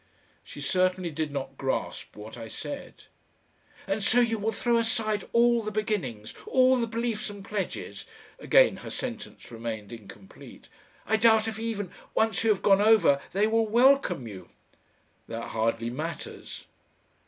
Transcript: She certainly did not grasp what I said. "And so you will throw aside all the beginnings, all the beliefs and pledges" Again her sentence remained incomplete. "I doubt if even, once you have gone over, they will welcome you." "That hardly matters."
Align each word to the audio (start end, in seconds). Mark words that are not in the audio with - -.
She 0.43 0.61
certainly 0.61 1.11
did 1.11 1.31
not 1.31 1.59
grasp 1.59 2.15
what 2.15 2.35
I 2.35 2.47
said. 2.47 3.03
"And 3.85 4.03
so 4.03 4.19
you 4.19 4.39
will 4.39 4.51
throw 4.51 4.77
aside 4.79 5.29
all 5.31 5.61
the 5.61 5.69
beginnings, 5.71 6.33
all 6.47 6.77
the 6.77 6.87
beliefs 6.87 7.29
and 7.29 7.45
pledges" 7.45 8.07
Again 8.39 8.77
her 8.77 8.89
sentence 8.89 9.51
remained 9.51 9.93
incomplete. 9.93 10.69
"I 11.05 11.17
doubt 11.17 11.47
if 11.47 11.59
even, 11.59 11.91
once 12.15 12.43
you 12.43 12.49
have 12.49 12.63
gone 12.63 12.81
over, 12.81 13.21
they 13.31 13.45
will 13.45 13.67
welcome 13.67 14.25
you." 14.25 14.49
"That 15.27 15.49
hardly 15.49 15.91
matters." 15.91 16.65